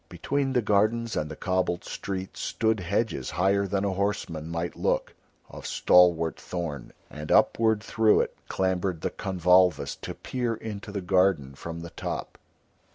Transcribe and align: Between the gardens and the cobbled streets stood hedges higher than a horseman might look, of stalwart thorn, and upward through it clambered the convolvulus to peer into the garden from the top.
Between 0.09 0.53
the 0.53 0.63
gardens 0.63 1.15
and 1.15 1.29
the 1.29 1.35
cobbled 1.35 1.83
streets 1.83 2.39
stood 2.39 2.79
hedges 2.79 3.29
higher 3.29 3.67
than 3.67 3.85
a 3.85 3.93
horseman 3.93 4.49
might 4.49 4.75
look, 4.75 5.13
of 5.47 5.67
stalwart 5.67 6.39
thorn, 6.39 6.91
and 7.11 7.31
upward 7.31 7.83
through 7.83 8.21
it 8.21 8.35
clambered 8.47 9.01
the 9.01 9.11
convolvulus 9.11 9.95
to 10.01 10.15
peer 10.15 10.55
into 10.55 10.91
the 10.91 11.01
garden 11.01 11.53
from 11.53 11.81
the 11.81 11.91
top. 11.91 12.39